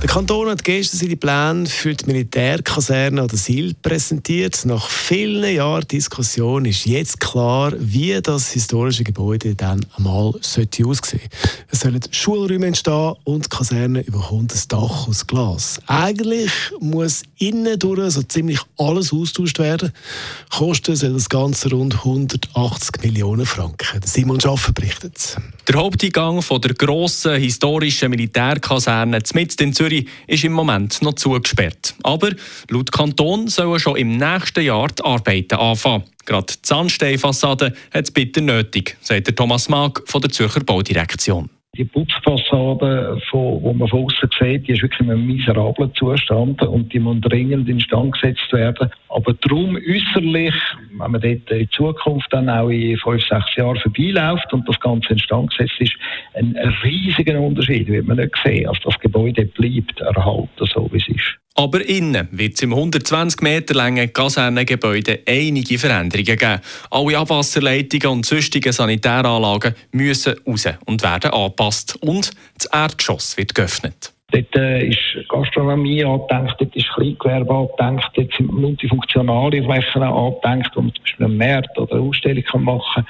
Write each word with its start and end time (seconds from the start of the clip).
Der 0.00 0.08
Kanton 0.08 0.48
hat 0.48 0.62
gestern 0.62 1.00
seine 1.00 1.16
Pläne 1.16 1.66
für 1.66 1.92
die 1.92 2.06
Militärkaserne 2.06 3.24
oder 3.24 3.36
SIL 3.36 3.74
präsentiert. 3.74 4.64
Nach 4.64 4.88
vielen 4.88 5.52
Jahren 5.52 5.88
Diskussion 5.88 6.66
ist 6.66 6.86
jetzt 6.86 7.18
klar, 7.18 7.72
wie 7.80 8.16
das 8.22 8.52
historische 8.52 9.02
Gebäude 9.02 9.56
dann 9.56 9.84
einmal 9.96 10.34
sollte 10.40 10.86
aussehen. 10.86 11.28
Es 11.72 11.80
sollen 11.80 12.00
Schulräume 12.12 12.68
entstehen 12.68 13.14
und 13.24 13.46
die 13.46 13.48
Kaserne 13.48 14.02
überkommt 14.02 14.54
ein 14.54 14.60
Dach 14.68 15.08
aus 15.08 15.26
Glas. 15.26 15.80
Eigentlich 15.88 16.52
muss 16.78 17.24
innen 17.38 17.76
durch 17.76 18.12
so 18.12 18.22
ziemlich 18.22 18.60
alles 18.76 19.12
austauscht 19.12 19.58
werden. 19.58 19.92
Kosten 20.56 20.94
soll 20.94 21.14
das 21.14 21.28
Ganze 21.28 21.70
rund 21.70 21.96
180 21.96 23.02
Millionen 23.02 23.46
Franken. 23.46 24.00
Simon 24.04 24.40
Schaffer 24.40 24.72
berichtet. 24.72 25.36
Der 25.66 25.74
Haupteingang 25.74 26.40
der 26.40 26.74
grossen 26.74 27.34
historischen 27.34 28.10
Militärkaserne 28.10 29.20
mitten 29.34 29.64
in 29.64 29.72
Zürich 29.74 29.87
ist 30.26 30.44
im 30.44 30.52
Moment 30.52 31.02
noch 31.02 31.14
zugesperrt. 31.14 31.94
Aber 32.02 32.30
laut 32.68 32.92
Kanton 32.92 33.48
sollen 33.48 33.80
schon 33.80 33.96
im 33.96 34.16
nächsten 34.16 34.62
Jahr 34.62 34.88
die 34.88 35.02
Arbeiten 35.02 35.54
anfangen. 35.54 36.04
Gerade 36.24 36.46
die 36.52 36.62
Zahnsteinfassade 36.62 37.74
hat 37.92 38.04
es 38.04 38.10
bitter 38.10 38.40
nötig, 38.40 38.96
sagt 39.00 39.34
Thomas 39.36 39.68
Mag 39.68 40.02
von 40.06 40.20
der 40.20 40.30
Zürcher 40.30 40.60
Baudirektion. 40.60 41.48
Die 41.78 41.84
Putzfassade, 41.84 43.20
die 43.32 43.36
man 43.36 43.88
von 43.88 44.04
außen 44.04 44.28
sieht, 44.36 44.66
die 44.66 44.72
ist 44.72 44.82
wirklich 44.82 44.98
in 44.98 45.12
einem 45.12 45.28
miserablen 45.28 45.94
Zustand 45.94 46.60
und 46.62 46.92
die 46.92 46.98
muss 46.98 47.20
dringend 47.20 47.68
instand 47.68 48.14
gesetzt 48.14 48.52
werden. 48.52 48.90
Aber 49.08 49.32
darum 49.34 49.76
äußerlich, 49.76 50.54
wenn 50.98 51.12
man 51.12 51.20
dort 51.20 51.48
in 51.52 51.70
Zukunft 51.70 52.32
dann 52.32 52.50
auch 52.50 52.68
in 52.68 52.98
fünf, 52.98 53.24
sechs 53.28 53.54
Jahren 53.54 53.78
vorbeiläuft 53.78 54.52
und 54.52 54.68
das 54.68 54.80
Ganze 54.80 55.12
instand 55.12 55.50
gesetzt 55.50 55.76
ist, 55.78 55.96
ein 56.34 56.56
riesiger 56.82 57.40
Unterschied 57.40 57.86
wird 57.86 58.08
man 58.08 58.16
nicht 58.16 58.34
sehen. 58.44 58.66
Also 58.66 58.80
das 58.90 58.98
Gebäude 58.98 59.44
bleibt 59.44 60.00
erhalten, 60.00 60.48
so 60.64 60.90
wie 60.90 60.96
es 60.96 61.08
ist. 61.08 61.38
Aber 61.58 61.84
innen 61.84 62.28
wird 62.30 62.54
es 62.54 62.62
im 62.62 62.72
120 62.72 63.42
Meter 63.42 63.74
langen 63.74 64.12
Kasernengebäude 64.12 65.22
einige 65.26 65.76
Veränderungen 65.76 66.36
geben. 66.38 66.60
Alle 66.88 67.18
Abwasserleitungen 67.18 68.18
und 68.18 68.26
sonstige 68.26 68.72
Sanitäranlagen 68.72 69.74
müssen 69.90 70.36
raus 70.46 70.68
und 70.86 71.02
werden 71.02 71.32
angepasst. 71.32 71.98
Und 72.00 72.30
das 72.56 72.66
Erdgeschoss 72.66 73.36
wird 73.36 73.56
geöffnet. 73.56 74.12
Dort 74.30 74.54
äh, 74.56 74.86
ist 74.86 75.00
Gastronomie 75.30 76.04
angedenkt, 76.04 76.54
dort 76.58 76.76
ist 76.76 76.88
Kleingewerbe 76.90 77.50
angedenkt, 77.50 78.10
dort 78.14 78.32
sind 78.36 78.52
multifunktionale 78.52 79.64
Flächen 79.64 80.02
angedenkt, 80.02 80.70
wo 80.76 80.82
man 80.82 80.92
zum 80.92 81.02
Beispiel 81.02 81.26
einen 81.26 81.38
Markt 81.38 81.78
oder 81.78 81.94
eine 81.94 82.02
Ausstellung 82.02 82.44
kann 82.44 82.62
machen 82.62 83.06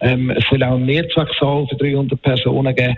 kann. 0.00 0.10
Ähm, 0.20 0.30
es 0.30 0.44
soll 0.48 0.62
auch 0.62 0.76
einen 0.76 0.86
Mehrzwecksaal 0.86 1.66
für 1.66 1.76
300 1.76 2.22
Personen 2.22 2.74
geben. 2.74 2.96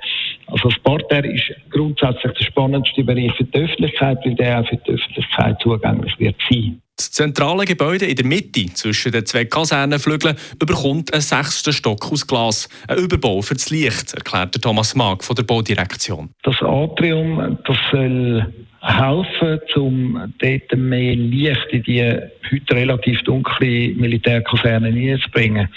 Also 0.53 0.69
das 0.69 0.79
Parterre 0.81 1.27
ist 1.27 1.51
grundsätzlich 1.71 2.33
der 2.33 2.45
spannendste 2.45 3.03
Bereich 3.03 3.33
für 3.37 3.45
die 3.45 3.59
Öffentlichkeit, 3.59 4.19
weil 4.25 4.35
der 4.35 4.61
auch 4.61 4.69
für 4.69 4.77
die 4.77 4.93
Öffentlichkeit 4.93 5.57
zugänglich 5.63 6.19
wird 6.19 6.37
sein. 6.51 6.81
Das 6.97 7.11
zentrale 7.11 7.65
Gebäude 7.65 8.05
in 8.05 8.17
der 8.17 8.27
Mitte 8.27 8.67
zwischen 8.75 9.13
den 9.13 9.25
zwei 9.25 9.47
Kasernenflügeln 9.47 10.37
überkommt 10.61 11.13
einen 11.13 11.23
sechsten 11.23 11.73
Stock 11.73 12.13
aus 12.13 12.27
Glas. 12.27 12.69
Ein 12.87 12.99
Überbau 12.99 13.41
für 13.41 13.55
das 13.55 13.71
Licht, 13.71 14.13
erklärt 14.13 14.61
Thomas 14.61 14.95
Mag 14.95 15.25
von 15.25 15.35
der 15.35 15.43
Baudirektion. 15.43 16.29
Das 16.43 16.61
Atrium 16.61 17.59
das 17.65 17.79
soll 17.91 18.47
helfen, 18.83 19.61
um 19.77 20.33
dort 20.39 20.77
mehr 20.77 21.17
Licht 21.17 21.67
in 21.71 21.83
die 21.85 22.03
heute 22.03 22.75
relativ 22.75 23.23
dunkle 23.23 23.95
Militärkaserne 23.95 24.89
hineinzubringen. 24.89 25.69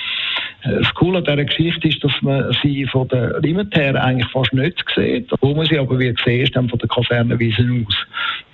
Das 0.65 0.93
Coole 0.95 1.19
an 1.19 1.25
dieser 1.25 1.45
Geschichte 1.45 1.87
ist, 1.87 2.03
dass 2.03 2.13
man 2.21 2.51
sie 2.63 2.85
von 2.87 3.07
der 3.07 3.39
Limit 3.41 3.75
her 3.75 4.01
eigentlich 4.03 4.31
fast 4.31 4.51
nicht 4.53 4.83
sieht. 4.95 5.29
Wo 5.41 5.53
man 5.53 5.67
sie 5.67 5.77
aber 5.77 5.99
wieder 5.99 6.15
sieht, 6.23 6.43
ist 6.43 6.55
dann 6.55 6.69
von 6.69 6.79
der 6.79 6.89
Kasernenwiese 6.89 7.63
aus. 7.85 7.95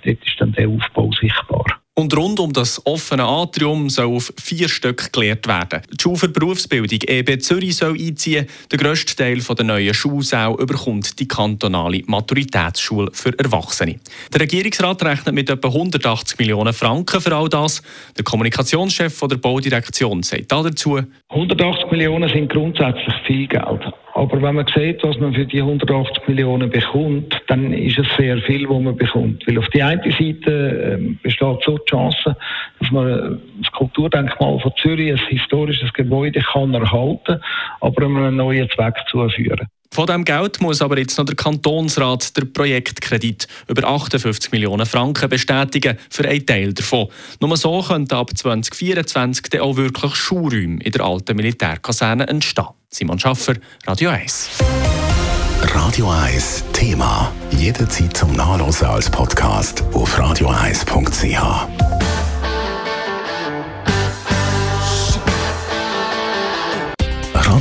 Dort 0.04 0.26
ist 0.26 0.40
dann 0.40 0.52
der 0.52 0.68
Aufbau 0.68 1.10
sichtbar. 1.12 1.81
Und 2.02 2.16
rund 2.16 2.40
um 2.40 2.52
das 2.52 2.84
offene 2.84 3.22
Atrium 3.22 3.88
soll 3.88 4.16
auf 4.16 4.32
vier 4.36 4.68
Stück 4.68 5.12
gelehrt 5.12 5.46
werden. 5.46 5.82
Die 5.88 6.02
Schule 6.02 6.16
für 6.16 6.28
Berufsbildung 6.28 6.98
EB 7.06 7.38
Zürich 7.38 7.76
soll 7.76 7.92
einziehen. 7.92 8.48
Der 8.72 8.78
grösste 8.80 9.14
Teil 9.14 9.38
der 9.38 9.64
neuen 9.64 9.94
Schulsaal 9.94 10.56
überkommt 10.58 11.20
die 11.20 11.28
kantonale 11.28 12.02
Maturitätsschule 12.06 13.12
für 13.12 13.38
Erwachsene. 13.38 14.00
Der 14.32 14.40
Regierungsrat 14.40 15.00
rechnet 15.04 15.32
mit 15.32 15.48
etwa 15.48 15.68
180 15.68 16.40
Millionen 16.40 16.72
Franken 16.72 17.20
für 17.20 17.36
all 17.36 17.48
das. 17.48 17.84
Der 18.16 18.24
Kommunikationschef 18.24 19.20
der 19.20 19.36
Baudirektion 19.36 20.24
sagt 20.24 20.50
dazu: 20.50 20.98
180 21.28 21.88
Millionen 21.92 22.28
sind 22.28 22.50
grundsätzlich 22.50 23.14
viel 23.28 23.46
Geld. 23.46 23.80
Aber 24.14 24.42
wenn 24.42 24.54
man 24.54 24.66
sieht, 24.66 25.02
was 25.02 25.18
man 25.18 25.32
für 25.32 25.46
die 25.46 25.60
180 25.60 26.28
Millionen 26.28 26.68
bekommt, 26.68 27.40
dann 27.48 27.72
ist 27.72 27.98
es 27.98 28.06
sehr 28.18 28.38
viel, 28.38 28.68
was 28.68 28.82
man 28.82 28.96
bekommt. 28.96 29.46
Weil 29.46 29.58
auf 29.58 29.68
der 29.68 29.86
einen 29.86 30.10
Seite 30.10 30.98
ähm, 31.00 31.18
besteht 31.22 31.62
so 31.64 31.78
die 31.78 31.90
Chance, 31.90 32.36
dass 32.78 32.90
man 32.90 33.40
das 33.60 33.72
Kulturdenkmal 33.72 34.58
von 34.60 34.72
Zürich, 34.76 35.12
ein 35.12 35.28
historisches 35.28 35.92
Gebäude, 35.94 36.40
kann 36.40 36.74
erhalten, 36.74 37.40
aber 37.80 38.06
einen 38.06 38.36
neuen 38.36 38.68
Zweck 38.70 38.96
zuführen. 39.10 39.68
Von 39.92 40.06
diesem 40.06 40.24
Geld 40.24 40.58
muss 40.62 40.80
aber 40.80 40.98
jetzt 40.98 41.18
noch 41.18 41.26
der 41.26 41.36
Kantonsrat 41.36 42.34
der 42.34 42.46
Projektkredit 42.46 43.46
über 43.68 43.86
58 43.86 44.50
Millionen 44.50 44.86
Franken 44.86 45.28
bestätigen 45.28 45.98
für 46.08 46.26
einen 46.26 46.46
Teil 46.46 46.72
davon. 46.72 47.08
Nur 47.40 47.54
so 47.58 47.82
könnten 47.82 48.14
ab 48.14 48.30
2024 48.34 49.50
dann 49.50 49.60
auch 49.60 49.76
wirklich 49.76 50.14
Schulräume 50.14 50.82
in 50.82 50.92
der 50.92 51.02
alten 51.02 51.36
Militärkaserne 51.36 52.26
entstehen. 52.26 52.68
Simon 52.88 53.18
Schaffer, 53.18 53.56
Radio 53.86 54.08
1. 54.08 54.48
Radio 55.60 56.10
1 56.10 56.64
Thema. 56.72 57.30
Jederzeit 57.50 58.16
zum 58.16 58.32
Nachlesen 58.32 58.86
als 58.86 59.10
Podcast 59.10 59.84
auf 59.92 60.18
radio1.ch. 60.18 62.01